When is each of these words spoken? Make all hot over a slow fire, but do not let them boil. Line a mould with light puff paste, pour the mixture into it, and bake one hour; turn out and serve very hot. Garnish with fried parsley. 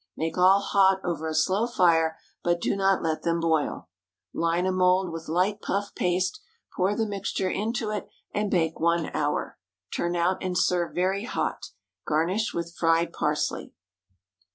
Make 0.17 0.35
all 0.35 0.61
hot 0.61 0.99
over 1.03 1.27
a 1.27 1.35
slow 1.35 1.67
fire, 1.67 2.17
but 2.43 2.59
do 2.59 2.75
not 2.75 3.03
let 3.03 3.21
them 3.21 3.39
boil. 3.39 3.87
Line 4.33 4.65
a 4.65 4.71
mould 4.71 5.11
with 5.13 5.27
light 5.27 5.61
puff 5.61 5.93
paste, 5.93 6.41
pour 6.75 6.95
the 6.95 7.05
mixture 7.05 7.51
into 7.51 7.91
it, 7.91 8.09
and 8.33 8.49
bake 8.49 8.79
one 8.79 9.15
hour; 9.15 9.59
turn 9.95 10.15
out 10.15 10.41
and 10.41 10.57
serve 10.57 10.95
very 10.95 11.25
hot. 11.25 11.67
Garnish 12.07 12.51
with 12.51 12.73
fried 12.75 13.13
parsley. 13.13 13.75